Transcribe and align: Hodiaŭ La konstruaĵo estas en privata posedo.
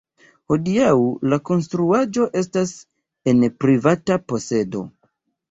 Hodiaŭ 0.51 0.93
La 1.33 1.37
konstruaĵo 1.49 2.25
estas 2.41 2.73
en 3.33 3.45
privata 3.67 4.19
posedo. 4.35 4.85